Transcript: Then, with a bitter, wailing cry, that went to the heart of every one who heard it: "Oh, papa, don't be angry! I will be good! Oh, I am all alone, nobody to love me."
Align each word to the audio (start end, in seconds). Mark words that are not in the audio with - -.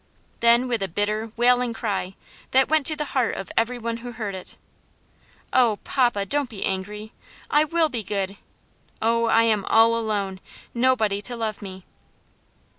Then, 0.39 0.67
with 0.67 0.81
a 0.81 0.87
bitter, 0.87 1.31
wailing 1.37 1.75
cry, 1.75 2.15
that 2.49 2.69
went 2.69 2.87
to 2.87 2.95
the 2.95 3.05
heart 3.13 3.35
of 3.35 3.51
every 3.55 3.77
one 3.77 3.97
who 3.97 4.13
heard 4.13 4.33
it: 4.33 4.57
"Oh, 5.53 5.77
papa, 5.83 6.25
don't 6.25 6.49
be 6.49 6.65
angry! 6.65 7.13
I 7.51 7.65
will 7.65 7.87
be 7.87 8.01
good! 8.01 8.37
Oh, 8.99 9.25
I 9.25 9.43
am 9.43 9.63
all 9.65 9.95
alone, 9.95 10.39
nobody 10.73 11.21
to 11.21 11.35
love 11.35 11.61
me." 11.61 11.85